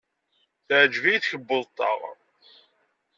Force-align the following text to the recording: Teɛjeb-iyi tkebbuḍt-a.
Teɛjeb-iyi 0.67 1.19
tkebbuḍt-a. 1.21 1.91